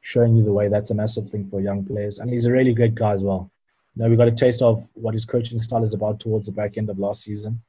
showing 0.00 0.36
you 0.36 0.44
the 0.44 0.52
way, 0.52 0.68
that's 0.68 0.90
a 0.90 0.94
massive 0.94 1.28
thing 1.28 1.48
for 1.50 1.60
young 1.60 1.84
players. 1.84 2.18
And 2.18 2.30
he's 2.30 2.46
a 2.46 2.52
really 2.52 2.74
great 2.74 2.94
guy 2.94 3.12
as 3.14 3.22
well. 3.22 3.50
Now 3.98 4.06
we 4.06 4.14
got 4.14 4.28
a 4.28 4.32
taste 4.32 4.62
of 4.62 4.88
what 4.94 5.14
his 5.14 5.26
coaching 5.26 5.60
style 5.60 5.82
is 5.82 5.92
about 5.92 6.20
towards 6.20 6.46
the 6.46 6.52
back 6.52 6.78
end 6.78 6.88
of 6.88 7.00
last 7.00 7.24
season. 7.24 7.60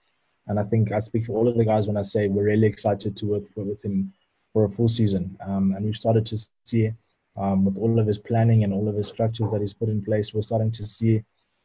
And 0.46 0.60
I 0.60 0.64
think 0.64 0.92
I 0.92 1.00
speak 1.00 1.26
for 1.26 1.34
all 1.34 1.48
of 1.48 1.58
the 1.58 1.66
guys 1.66 1.88
when 1.88 1.98
I 1.98 2.04
say 2.04 2.28
we're 2.28 2.44
really 2.44 2.68
excited 2.68 3.18
to 3.18 3.26
work 3.26 3.44
with 3.56 3.84
him 3.84 4.14
for 4.54 4.66
a 4.66 4.70
full 4.70 4.88
season. 4.88 5.36
Um, 5.44 5.74
and 5.76 5.84
we've 5.84 5.96
started 5.96 6.28
to 6.28 6.38
see, 6.66 6.92
um, 7.36 7.66
with 7.66 7.80
all 7.80 8.00
of 8.00 8.06
his 8.06 8.20
planning 8.20 8.64
and 8.64 8.72
all 8.72 8.88
of 8.88 8.96
his 8.96 9.08
structures 9.08 9.50
that 9.50 9.60
he's 9.60 9.74
put 9.74 9.90
in 9.90 10.04
place, 10.04 10.31
we're 10.31 10.44
starting 10.44 10.70
to 10.72 10.86
see 10.86 11.24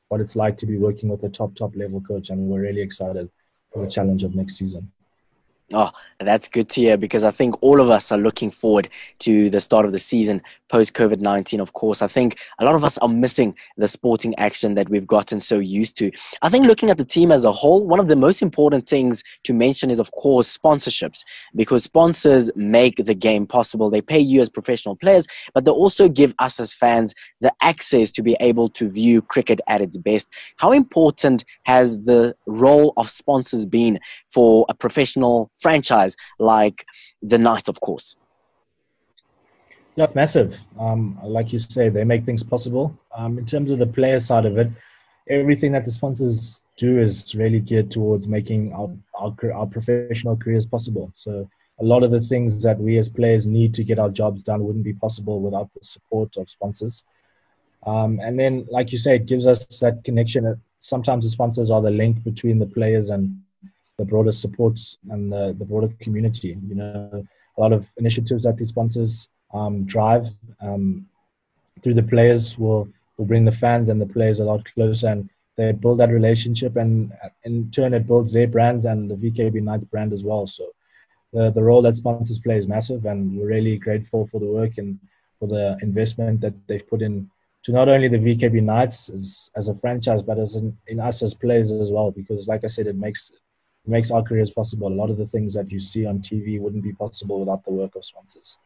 what 0.08 0.22
it's 0.22 0.34
like 0.34 0.56
to 0.56 0.66
be 0.66 0.78
working 0.78 1.10
with 1.10 1.24
a 1.24 1.28
top, 1.28 1.54
top 1.54 1.76
level 1.76 2.00
coach. 2.00 2.30
And 2.30 2.40
we're 2.40 2.62
really 2.62 2.80
excited 2.80 3.28
for 3.70 3.84
the 3.84 3.90
challenge 3.90 4.24
of 4.24 4.34
next 4.34 4.56
season. 4.56 4.90
Oh, 5.72 5.90
that's 6.20 6.46
good 6.46 6.68
to 6.70 6.80
hear 6.82 6.98
because 6.98 7.24
I 7.24 7.30
think 7.30 7.56
all 7.62 7.80
of 7.80 7.88
us 7.88 8.12
are 8.12 8.18
looking 8.18 8.50
forward 8.50 8.90
to 9.20 9.48
the 9.48 9.62
start 9.62 9.86
of 9.86 9.92
the 9.92 9.98
season 9.98 10.42
post 10.68 10.92
COVID 10.92 11.20
19. 11.20 11.58
Of 11.58 11.72
course, 11.72 12.02
I 12.02 12.06
think 12.06 12.38
a 12.58 12.64
lot 12.66 12.74
of 12.74 12.84
us 12.84 12.98
are 12.98 13.08
missing 13.08 13.56
the 13.78 13.88
sporting 13.88 14.34
action 14.36 14.74
that 14.74 14.90
we've 14.90 15.06
gotten 15.06 15.40
so 15.40 15.58
used 15.58 15.96
to. 15.98 16.10
I 16.42 16.50
think 16.50 16.66
looking 16.66 16.90
at 16.90 16.98
the 16.98 17.04
team 17.04 17.32
as 17.32 17.44
a 17.44 17.52
whole, 17.52 17.86
one 17.86 17.98
of 17.98 18.08
the 18.08 18.16
most 18.16 18.42
important 18.42 18.86
things 18.86 19.22
to 19.44 19.54
mention 19.54 19.90
is, 19.90 19.98
of 19.98 20.10
course, 20.12 20.56
sponsorships 20.56 21.24
because 21.54 21.84
sponsors 21.84 22.50
make 22.54 22.96
the 22.96 23.14
game 23.14 23.46
possible. 23.46 23.88
They 23.88 24.02
pay 24.02 24.20
you 24.20 24.42
as 24.42 24.50
professional 24.50 24.96
players, 24.96 25.26
but 25.54 25.64
they 25.64 25.70
also 25.70 26.08
give 26.08 26.34
us 26.40 26.60
as 26.60 26.74
fans 26.74 27.14
the 27.40 27.52
access 27.62 28.12
to 28.12 28.22
be 28.22 28.36
able 28.40 28.68
to 28.70 28.88
view 28.88 29.22
cricket 29.22 29.60
at 29.66 29.80
its 29.80 29.96
best. 29.96 30.28
How 30.56 30.72
important 30.72 31.44
has 31.62 32.02
the 32.02 32.34
role 32.46 32.92
of 32.98 33.08
sponsors 33.08 33.64
been 33.64 33.98
for 34.28 34.66
a 34.68 34.74
professional? 34.74 35.50
Franchise 35.58 36.16
like 36.38 36.84
the 37.22 37.38
Knights, 37.38 37.68
of 37.68 37.80
course? 37.80 38.16
Yeah, 39.96 40.04
it's 40.04 40.14
massive. 40.14 40.58
Um, 40.78 41.18
like 41.22 41.52
you 41.52 41.58
say, 41.58 41.88
they 41.88 42.04
make 42.04 42.24
things 42.24 42.42
possible. 42.42 42.98
Um, 43.16 43.38
in 43.38 43.46
terms 43.46 43.70
of 43.70 43.78
the 43.78 43.86
player 43.86 44.18
side 44.18 44.44
of 44.44 44.58
it, 44.58 44.68
everything 45.28 45.72
that 45.72 45.84
the 45.84 45.90
sponsors 45.90 46.64
do 46.76 47.00
is 47.00 47.34
really 47.34 47.60
geared 47.60 47.90
towards 47.90 48.28
making 48.28 48.72
our, 48.72 48.90
our, 49.14 49.34
our 49.54 49.66
professional 49.66 50.36
careers 50.36 50.66
possible. 50.66 51.12
So 51.14 51.48
a 51.80 51.84
lot 51.84 52.02
of 52.02 52.10
the 52.10 52.20
things 52.20 52.62
that 52.62 52.78
we 52.78 52.98
as 52.98 53.08
players 53.08 53.46
need 53.46 53.72
to 53.74 53.84
get 53.84 53.98
our 53.98 54.10
jobs 54.10 54.42
done 54.42 54.64
wouldn't 54.64 54.84
be 54.84 54.92
possible 54.92 55.40
without 55.40 55.72
the 55.74 55.84
support 55.84 56.36
of 56.36 56.50
sponsors. 56.50 57.04
Um, 57.86 58.18
and 58.20 58.38
then, 58.38 58.66
like 58.70 58.92
you 58.92 58.98
say, 58.98 59.16
it 59.16 59.26
gives 59.26 59.46
us 59.46 59.66
that 59.80 60.02
connection. 60.04 60.60
Sometimes 60.78 61.24
the 61.24 61.30
sponsors 61.30 61.70
are 61.70 61.82
the 61.82 61.90
link 61.90 62.22
between 62.24 62.58
the 62.58 62.66
players 62.66 63.10
and 63.10 63.40
the 63.98 64.04
broader 64.04 64.32
support 64.32 64.78
and 65.10 65.32
the, 65.32 65.54
the 65.58 65.64
broader 65.64 65.92
community. 66.00 66.58
You 66.66 66.74
know, 66.74 67.26
a 67.56 67.60
lot 67.60 67.72
of 67.72 67.90
initiatives 67.96 68.42
that 68.44 68.56
the 68.56 68.64
sponsors 68.64 69.28
um, 69.52 69.84
drive 69.84 70.26
um, 70.60 71.06
through 71.82 71.94
the 71.94 72.02
players 72.02 72.58
will 72.58 72.88
will 73.16 73.26
bring 73.26 73.44
the 73.44 73.52
fans 73.52 73.88
and 73.88 74.00
the 74.00 74.06
players 74.06 74.40
a 74.40 74.44
lot 74.44 74.64
closer, 74.64 75.08
and 75.08 75.30
they 75.56 75.70
build 75.70 75.98
that 75.98 76.10
relationship, 76.10 76.76
and 76.76 77.12
in 77.44 77.70
turn 77.70 77.94
it 77.94 78.06
builds 78.06 78.32
their 78.32 78.48
brands 78.48 78.84
and 78.86 79.10
the 79.10 79.14
VKB 79.14 79.62
Knights 79.62 79.84
brand 79.84 80.12
as 80.12 80.24
well. 80.24 80.46
So 80.46 80.70
the 81.32 81.50
the 81.50 81.62
role 81.62 81.82
that 81.82 81.94
sponsors 81.94 82.40
play 82.40 82.56
is 82.56 82.66
massive, 82.66 83.06
and 83.06 83.38
we're 83.38 83.46
really 83.46 83.76
grateful 83.78 84.26
for 84.26 84.40
the 84.40 84.46
work 84.46 84.78
and 84.78 84.98
for 85.38 85.46
the 85.46 85.76
investment 85.82 86.40
that 86.40 86.54
they've 86.66 86.88
put 86.88 87.02
in 87.02 87.30
to 87.64 87.72
not 87.72 87.88
only 87.88 88.08
the 88.08 88.18
VKB 88.18 88.62
Knights 88.62 89.08
as, 89.08 89.50
as 89.56 89.68
a 89.68 89.74
franchise, 89.76 90.22
but 90.22 90.38
as 90.38 90.56
in, 90.56 90.76
in 90.86 91.00
us 91.00 91.22
as 91.22 91.34
players 91.34 91.72
as 91.72 91.90
well. 91.90 92.10
Because, 92.10 92.46
like 92.46 92.62
I 92.62 92.66
said, 92.66 92.86
it 92.86 92.96
makes 92.96 93.32
makes 93.86 94.10
our 94.10 94.22
careers 94.22 94.50
possible. 94.50 94.88
A 94.88 94.94
lot 94.94 95.10
of 95.10 95.16
the 95.16 95.26
things 95.26 95.54
that 95.54 95.70
you 95.70 95.78
see 95.78 96.06
on 96.06 96.20
TV 96.20 96.60
wouldn't 96.60 96.82
be 96.82 96.92
possible 96.92 97.40
without 97.40 97.64
the 97.64 97.70
work 97.70 97.94
of 97.96 98.04
sponsors. 98.04 98.58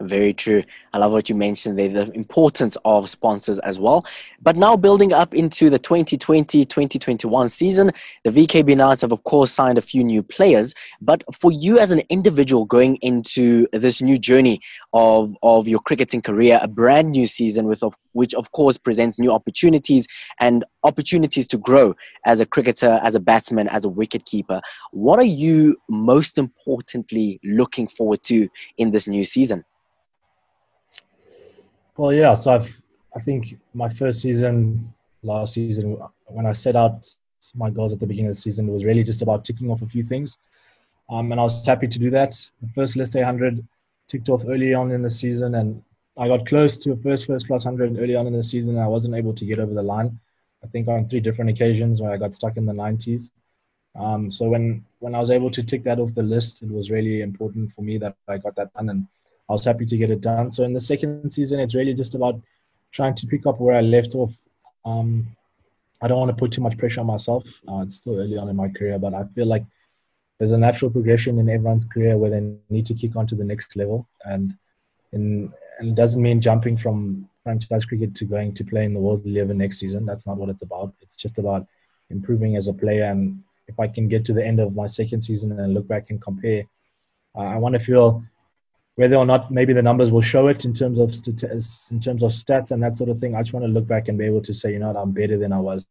Very 0.00 0.32
true. 0.32 0.62
I 0.92 0.98
love 0.98 1.12
what 1.12 1.28
you 1.28 1.34
mentioned 1.34 1.78
there, 1.78 1.88
the 1.88 2.10
importance 2.12 2.76
of 2.84 3.10
sponsors 3.10 3.58
as 3.60 3.78
well. 3.78 4.06
But 4.40 4.56
now 4.56 4.76
building 4.76 5.12
up 5.12 5.34
into 5.34 5.70
the 5.70 5.78
2020 5.78 6.64
2021 6.64 7.48
season, 7.48 7.90
the 8.24 8.30
VKB 8.30 8.76
Knights 8.76 9.02
have, 9.02 9.12
of 9.12 9.24
course, 9.24 9.50
signed 9.50 9.76
a 9.76 9.82
few 9.82 10.04
new 10.04 10.22
players. 10.22 10.72
But 11.00 11.22
for 11.34 11.50
you 11.50 11.78
as 11.78 11.90
an 11.90 12.02
individual 12.08 12.64
going 12.64 12.96
into 12.96 13.66
this 13.72 14.00
new 14.00 14.18
journey 14.18 14.60
of, 14.92 15.36
of 15.42 15.66
your 15.66 15.80
cricketing 15.80 16.22
career, 16.22 16.60
a 16.62 16.68
brand 16.68 17.10
new 17.10 17.26
season, 17.26 17.66
with 17.66 17.82
of, 17.82 17.94
which, 18.12 18.34
of 18.34 18.52
course, 18.52 18.78
presents 18.78 19.18
new 19.18 19.32
opportunities 19.32 20.06
and 20.40 20.64
opportunities 20.88 21.46
to 21.48 21.58
grow 21.58 21.94
as 22.24 22.40
a 22.40 22.46
cricketer, 22.46 22.98
as 23.02 23.14
a 23.14 23.20
batsman, 23.20 23.68
as 23.68 23.84
a 23.84 23.88
wicket 23.88 24.24
keeper, 24.24 24.60
what 24.90 25.18
are 25.18 25.32
you 25.44 25.76
most 25.88 26.38
importantly 26.38 27.38
looking 27.44 27.86
forward 27.86 28.22
to 28.24 28.48
in 28.78 28.90
this 28.90 29.06
new 29.06 29.24
season? 29.24 29.64
Well, 31.96 32.12
yeah. 32.12 32.34
So 32.34 32.54
I've, 32.54 32.80
I 33.14 33.20
think 33.20 33.58
my 33.74 33.88
first 33.88 34.20
season, 34.22 34.92
last 35.22 35.54
season, 35.54 35.98
when 36.26 36.46
I 36.46 36.52
set 36.52 36.76
out 36.76 37.08
my 37.54 37.70
goals 37.70 37.92
at 37.92 38.00
the 38.00 38.06
beginning 38.06 38.30
of 38.30 38.36
the 38.36 38.40
season, 38.40 38.68
it 38.68 38.72
was 38.72 38.84
really 38.84 39.04
just 39.04 39.22
about 39.22 39.44
ticking 39.44 39.70
off 39.70 39.82
a 39.82 39.86
few 39.86 40.02
things. 40.02 40.38
Um, 41.10 41.32
and 41.32 41.40
I 41.40 41.44
was 41.44 41.64
happy 41.66 41.88
to 41.88 41.98
do 41.98 42.10
that. 42.10 42.30
The 42.62 42.68
first 42.74 42.96
List 42.96 43.14
A 43.16 43.20
100 43.20 43.66
ticked 44.08 44.28
off 44.28 44.44
early 44.48 44.74
on 44.74 44.90
in 44.90 45.02
the 45.02 45.10
season, 45.10 45.54
and 45.54 45.82
I 46.16 46.28
got 46.28 46.46
close 46.46 46.76
to 46.78 46.92
a 46.92 46.96
first 46.96 47.26
first 47.26 47.46
class 47.46 47.64
100 47.64 47.98
early 47.98 48.14
on 48.14 48.26
in 48.26 48.32
the 48.32 48.42
season, 48.42 48.74
and 48.74 48.84
I 48.84 48.88
wasn't 48.88 49.14
able 49.14 49.32
to 49.34 49.44
get 49.44 49.58
over 49.58 49.72
the 49.72 49.82
line. 49.82 50.18
I 50.62 50.66
think 50.66 50.88
on 50.88 51.08
three 51.08 51.20
different 51.20 51.50
occasions 51.50 52.00
where 52.00 52.10
I 52.10 52.16
got 52.16 52.34
stuck 52.34 52.56
in 52.56 52.66
the 52.66 52.72
90s. 52.72 53.30
Um, 53.98 54.30
so 54.30 54.48
when 54.48 54.84
when 55.00 55.14
I 55.14 55.20
was 55.20 55.30
able 55.30 55.50
to 55.50 55.62
tick 55.62 55.84
that 55.84 55.98
off 55.98 56.14
the 56.14 56.22
list, 56.22 56.62
it 56.62 56.70
was 56.70 56.90
really 56.90 57.20
important 57.22 57.72
for 57.72 57.82
me 57.82 57.98
that 57.98 58.16
I 58.28 58.38
got 58.38 58.54
that 58.56 58.72
done, 58.74 58.90
and 58.90 59.06
I 59.48 59.52
was 59.52 59.64
happy 59.64 59.86
to 59.86 59.96
get 59.96 60.10
it 60.10 60.20
done. 60.20 60.50
So 60.52 60.64
in 60.64 60.72
the 60.72 60.80
second 60.80 61.30
season, 61.30 61.60
it's 61.60 61.74
really 61.74 61.94
just 61.94 62.14
about 62.14 62.40
trying 62.92 63.14
to 63.14 63.26
pick 63.26 63.46
up 63.46 63.60
where 63.60 63.76
I 63.76 63.80
left 63.80 64.14
off. 64.14 64.36
Um, 64.84 65.28
I 66.00 66.06
don't 66.06 66.18
want 66.18 66.30
to 66.30 66.36
put 66.36 66.52
too 66.52 66.60
much 66.60 66.78
pressure 66.78 67.00
on 67.00 67.06
myself. 67.06 67.44
Uh, 67.68 67.80
it's 67.80 67.96
still 67.96 68.18
early 68.18 68.36
on 68.36 68.48
in 68.48 68.56
my 68.56 68.68
career, 68.68 68.98
but 68.98 69.14
I 69.14 69.24
feel 69.34 69.46
like 69.46 69.64
there's 70.38 70.52
a 70.52 70.58
natural 70.58 70.90
progression 70.90 71.38
in 71.38 71.48
everyone's 71.48 71.84
career 71.84 72.16
where 72.16 72.30
they 72.30 72.56
need 72.70 72.86
to 72.86 72.94
kick 72.94 73.16
on 73.16 73.26
to 73.26 73.34
the 73.34 73.44
next 73.44 73.74
level, 73.76 74.08
and 74.24 74.56
in, 75.12 75.52
and 75.78 75.88
it 75.90 75.96
doesn't 75.96 76.22
mean 76.22 76.40
jumping 76.40 76.76
from 76.76 77.28
franchise 77.48 77.86
cricket 77.86 78.14
to 78.14 78.26
going 78.26 78.52
to 78.52 78.62
play 78.62 78.84
in 78.84 78.92
the 78.92 79.00
World 79.00 79.24
Eleven 79.24 79.56
next 79.56 79.78
season. 79.78 80.04
That's 80.04 80.26
not 80.26 80.36
what 80.36 80.50
it's 80.50 80.62
about. 80.62 80.92
It's 81.00 81.16
just 81.16 81.38
about 81.38 81.66
improving 82.10 82.56
as 82.56 82.68
a 82.68 82.74
player, 82.74 83.04
and 83.04 83.42
if 83.68 83.80
I 83.80 83.88
can 83.88 84.06
get 84.06 84.22
to 84.26 84.34
the 84.34 84.44
end 84.44 84.60
of 84.60 84.74
my 84.74 84.84
second 84.84 85.22
season 85.22 85.58
and 85.58 85.72
look 85.72 85.88
back 85.88 86.10
and 86.10 86.20
compare, 86.20 86.64
uh, 87.34 87.48
I 87.54 87.56
want 87.56 87.72
to 87.74 87.80
feel 87.80 88.22
whether 88.96 89.16
or 89.16 89.24
not 89.24 89.50
maybe 89.50 89.72
the 89.72 89.80
numbers 89.80 90.12
will 90.12 90.26
show 90.34 90.48
it 90.48 90.66
in 90.66 90.74
terms 90.74 90.98
of 90.98 91.08
in 91.94 92.00
terms 92.06 92.22
of 92.22 92.30
stats 92.32 92.70
and 92.72 92.82
that 92.82 92.98
sort 92.98 93.08
of 93.08 93.18
thing. 93.18 93.34
I 93.34 93.40
just 93.40 93.54
want 93.54 93.64
to 93.64 93.72
look 93.72 93.86
back 93.86 94.08
and 94.08 94.18
be 94.18 94.26
able 94.26 94.42
to 94.42 94.52
say, 94.52 94.72
you 94.72 94.80
know, 94.80 94.94
I'm 94.94 95.12
better 95.12 95.38
than 95.38 95.52
I 95.52 95.60
was 95.60 95.88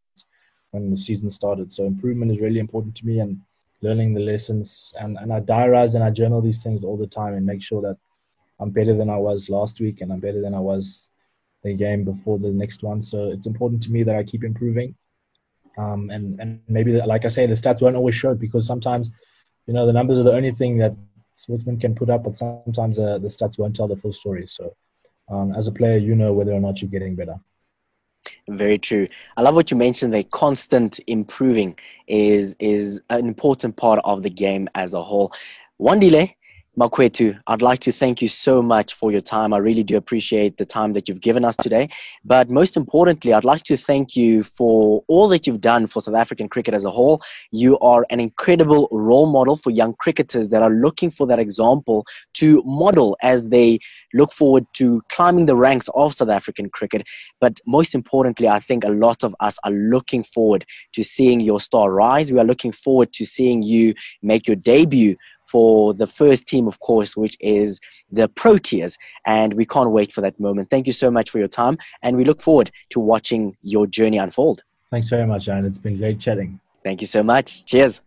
when 0.70 0.90
the 0.90 0.96
season 0.96 1.28
started. 1.30 1.72
So 1.72 1.86
improvement 1.86 2.30
is 2.30 2.40
really 2.40 2.60
important 2.60 2.94
to 2.98 3.06
me 3.06 3.18
and 3.18 3.40
learning 3.80 4.14
the 4.14 4.20
lessons. 4.20 4.94
And, 5.00 5.16
and 5.16 5.32
I 5.32 5.40
diarize 5.40 5.94
and 5.96 6.04
I 6.04 6.10
journal 6.10 6.40
these 6.40 6.62
things 6.62 6.84
all 6.84 6.96
the 6.96 7.06
time 7.20 7.34
and 7.34 7.44
make 7.46 7.62
sure 7.62 7.82
that 7.82 7.96
I'm 8.60 8.70
better 8.70 8.94
than 8.94 9.10
I 9.10 9.16
was 9.16 9.48
last 9.48 9.80
week 9.80 10.00
and 10.00 10.12
I'm 10.12 10.20
better 10.20 10.42
than 10.42 10.54
I 10.54 10.60
was 10.60 11.08
the 11.62 11.74
game 11.74 12.04
before 12.04 12.38
the 12.38 12.50
next 12.50 12.82
one. 12.82 13.02
So 13.02 13.30
it's 13.30 13.46
important 13.46 13.82
to 13.82 13.92
me 13.92 14.02
that 14.04 14.16
I 14.16 14.22
keep 14.22 14.44
improving. 14.44 14.94
Um, 15.76 16.10
and, 16.10 16.40
and 16.40 16.60
maybe, 16.68 16.92
like 17.00 17.24
I 17.24 17.28
say, 17.28 17.46
the 17.46 17.54
stats 17.54 17.80
won't 17.80 17.96
always 17.96 18.14
show 18.14 18.34
because 18.34 18.66
sometimes, 18.66 19.10
you 19.66 19.74
know, 19.74 19.86
the 19.86 19.92
numbers 19.92 20.18
are 20.18 20.24
the 20.24 20.32
only 20.32 20.50
thing 20.50 20.78
that 20.78 20.94
sportsmen 21.34 21.78
can 21.78 21.94
put 21.94 22.10
up, 22.10 22.24
but 22.24 22.36
sometimes 22.36 22.98
uh, 22.98 23.18
the 23.18 23.28
stats 23.28 23.58
won't 23.58 23.76
tell 23.76 23.86
the 23.86 23.96
full 23.96 24.12
story. 24.12 24.46
So, 24.46 24.74
um, 25.30 25.54
as 25.54 25.68
a 25.68 25.72
player, 25.72 25.96
you 25.96 26.14
know 26.14 26.32
whether 26.32 26.52
or 26.52 26.60
not 26.60 26.80
you're 26.80 26.90
getting 26.90 27.14
better. 27.14 27.38
Very 28.48 28.78
true. 28.78 29.06
I 29.36 29.42
love 29.42 29.54
what 29.54 29.70
you 29.70 29.76
mentioned. 29.76 30.12
The 30.12 30.24
constant 30.24 31.00
improving 31.06 31.78
is 32.06 32.56
is 32.58 33.00
an 33.10 33.26
important 33.26 33.76
part 33.76 34.00
of 34.04 34.22
the 34.22 34.30
game 34.30 34.68
as 34.74 34.94
a 34.94 35.02
whole. 35.02 35.32
Wandile, 35.80 36.34
Makwetu, 36.78 37.36
I'd 37.48 37.60
like 37.60 37.80
to 37.80 37.90
thank 37.90 38.22
you 38.22 38.28
so 38.28 38.62
much 38.62 38.94
for 38.94 39.10
your 39.10 39.20
time. 39.20 39.52
I 39.52 39.58
really 39.58 39.82
do 39.82 39.96
appreciate 39.96 40.58
the 40.58 40.64
time 40.64 40.92
that 40.92 41.08
you've 41.08 41.20
given 41.20 41.44
us 41.44 41.56
today. 41.56 41.88
But 42.24 42.48
most 42.48 42.76
importantly, 42.76 43.32
I'd 43.32 43.42
like 43.42 43.64
to 43.64 43.76
thank 43.76 44.14
you 44.14 44.44
for 44.44 45.02
all 45.08 45.26
that 45.30 45.44
you've 45.44 45.60
done 45.60 45.88
for 45.88 46.00
South 46.00 46.14
African 46.14 46.48
cricket 46.48 46.74
as 46.74 46.84
a 46.84 46.90
whole. 46.92 47.20
You 47.50 47.80
are 47.80 48.06
an 48.10 48.20
incredible 48.20 48.86
role 48.92 49.26
model 49.26 49.56
for 49.56 49.70
young 49.70 49.94
cricketers 49.94 50.50
that 50.50 50.62
are 50.62 50.70
looking 50.70 51.10
for 51.10 51.26
that 51.26 51.40
example 51.40 52.06
to 52.34 52.62
model 52.64 53.16
as 53.24 53.48
they 53.48 53.80
look 54.14 54.30
forward 54.32 54.64
to 54.74 55.02
climbing 55.10 55.46
the 55.46 55.56
ranks 55.56 55.88
of 55.96 56.14
South 56.14 56.30
African 56.30 56.70
cricket. 56.70 57.04
But 57.40 57.58
most 57.66 57.92
importantly, 57.92 58.46
I 58.46 58.60
think 58.60 58.84
a 58.84 58.90
lot 58.90 59.24
of 59.24 59.34
us 59.40 59.58
are 59.64 59.72
looking 59.72 60.22
forward 60.22 60.64
to 60.92 61.02
seeing 61.02 61.40
your 61.40 61.60
star 61.60 61.92
rise. 61.92 62.32
We 62.32 62.38
are 62.38 62.44
looking 62.44 62.70
forward 62.70 63.12
to 63.14 63.26
seeing 63.26 63.64
you 63.64 63.94
make 64.22 64.46
your 64.46 64.56
debut 64.56 65.16
for 65.50 65.94
the 65.94 66.06
first 66.06 66.46
team, 66.46 66.66
of 66.66 66.78
course, 66.80 67.16
which 67.16 67.36
is 67.40 67.80
the 68.10 68.28
Proteas. 68.28 68.96
And 69.26 69.54
we 69.54 69.64
can't 69.64 69.90
wait 69.90 70.12
for 70.12 70.20
that 70.20 70.38
moment. 70.38 70.70
Thank 70.70 70.86
you 70.86 70.92
so 70.92 71.10
much 71.10 71.30
for 71.30 71.38
your 71.38 71.48
time. 71.48 71.78
And 72.02 72.16
we 72.16 72.24
look 72.24 72.40
forward 72.40 72.70
to 72.90 73.00
watching 73.00 73.56
your 73.62 73.86
journey 73.86 74.18
unfold. 74.18 74.62
Thanks 74.90 75.08
very 75.08 75.26
much, 75.26 75.48
Aaron. 75.48 75.64
It's 75.64 75.78
been 75.78 75.96
great 75.96 76.20
chatting. 76.20 76.60
Thank 76.82 77.00
you 77.00 77.06
so 77.06 77.22
much. 77.22 77.64
Cheers. 77.64 78.00